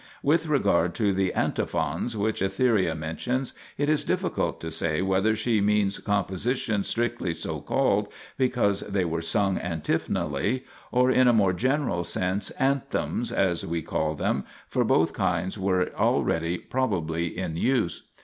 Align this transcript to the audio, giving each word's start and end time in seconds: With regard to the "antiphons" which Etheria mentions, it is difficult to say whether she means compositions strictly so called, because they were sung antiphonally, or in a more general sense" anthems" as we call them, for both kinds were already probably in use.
With 0.23 0.47
regard 0.47 0.95
to 0.95 1.13
the 1.13 1.31
"antiphons" 1.33 2.17
which 2.17 2.41
Etheria 2.41 2.97
mentions, 2.97 3.53
it 3.77 3.87
is 3.87 4.03
difficult 4.03 4.59
to 4.61 4.71
say 4.71 5.03
whether 5.03 5.35
she 5.35 5.61
means 5.61 5.99
compositions 5.99 6.87
strictly 6.87 7.35
so 7.35 7.59
called, 7.61 8.07
because 8.35 8.79
they 8.79 9.05
were 9.05 9.21
sung 9.21 9.59
antiphonally, 9.59 10.63
or 10.91 11.11
in 11.11 11.27
a 11.27 11.33
more 11.33 11.53
general 11.53 12.03
sense" 12.03 12.49
anthems" 12.69 13.31
as 13.47 13.63
we 13.63 13.83
call 13.83 14.15
them, 14.15 14.43
for 14.67 14.83
both 14.83 15.13
kinds 15.13 15.59
were 15.59 15.91
already 15.95 16.57
probably 16.57 17.37
in 17.37 17.55
use. 17.55 18.01